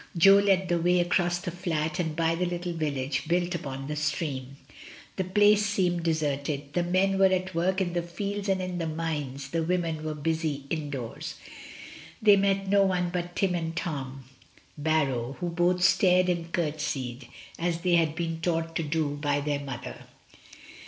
[0.17, 3.95] Jo led the way across the flat and by the little village built upon the
[3.95, 4.57] stream.
[5.17, 8.87] The place seemed deserted; the men were at work in the fields and in the
[8.87, 11.35] mines, the women were busy indoors.
[12.19, 14.23] They met no one but Tim and Tom
[14.75, 17.27] Barrow, who both stared and curtsied,
[17.59, 20.05] as they had been taught to do by their mother.